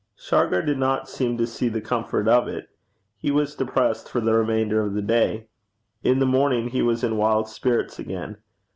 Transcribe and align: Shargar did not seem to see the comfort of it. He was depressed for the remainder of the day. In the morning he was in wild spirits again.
Shargar 0.15 0.63
did 0.63 0.79
not 0.79 1.07
seem 1.07 1.37
to 1.37 1.45
see 1.45 1.69
the 1.69 1.79
comfort 1.79 2.27
of 2.27 2.47
it. 2.47 2.69
He 3.19 3.29
was 3.29 3.53
depressed 3.53 4.09
for 4.09 4.19
the 4.19 4.33
remainder 4.33 4.81
of 4.81 4.95
the 4.95 5.01
day. 5.03 5.47
In 6.03 6.17
the 6.17 6.25
morning 6.25 6.69
he 6.69 6.81
was 6.81 7.03
in 7.03 7.17
wild 7.17 7.47
spirits 7.47 7.99
again. 7.99 8.37